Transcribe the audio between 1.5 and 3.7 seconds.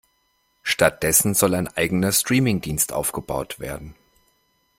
ein eigener Streaming-Dienst aufgebaut